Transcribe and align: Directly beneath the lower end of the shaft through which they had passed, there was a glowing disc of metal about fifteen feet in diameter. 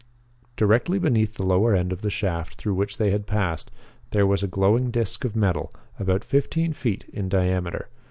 Directly 0.57 0.97
beneath 0.97 1.35
the 1.35 1.45
lower 1.45 1.75
end 1.75 1.91
of 1.93 2.01
the 2.01 2.09
shaft 2.09 2.55
through 2.55 2.73
which 2.73 2.97
they 2.97 3.11
had 3.11 3.27
passed, 3.27 3.69
there 4.09 4.25
was 4.25 4.41
a 4.41 4.47
glowing 4.47 4.89
disc 4.89 5.23
of 5.23 5.35
metal 5.35 5.71
about 5.99 6.23
fifteen 6.25 6.73
feet 6.73 7.05
in 7.13 7.29
diameter. 7.29 7.87